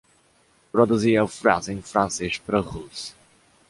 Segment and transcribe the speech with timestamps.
[0.71, 3.13] Traduzia a frase em francês para russo